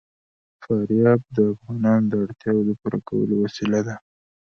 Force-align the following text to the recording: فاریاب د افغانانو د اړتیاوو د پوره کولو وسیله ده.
فاریاب 0.63 1.21
د 1.35 1.37
افغانانو 1.53 2.05
د 2.11 2.13
اړتیاوو 2.23 2.65
د 2.67 2.71
پوره 2.79 2.99
کولو 3.07 3.33
وسیله 3.43 3.79
ده. 3.87 3.95